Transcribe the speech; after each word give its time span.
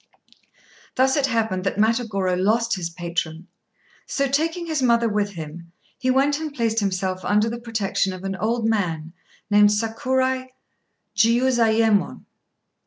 Thus 0.95 1.15
it 1.15 1.27
happened 1.27 1.63
that 1.63 1.75
Matagorô 1.77 2.35
lost 2.35 2.73
his 2.73 2.89
patron; 2.89 3.47
so, 4.07 4.27
taking 4.27 4.65
his 4.65 4.81
mother 4.81 5.07
with 5.07 5.33
him, 5.33 5.71
he 5.99 6.09
went 6.09 6.39
and 6.39 6.51
placed 6.51 6.79
himself 6.79 7.23
under 7.23 7.51
the 7.51 7.59
protection 7.61 8.11
of 8.11 8.23
an 8.23 8.35
old 8.37 8.65
man 8.67 9.13
named 9.51 9.71
Sakurai 9.71 10.55
Jiuzayémon. 11.15 12.25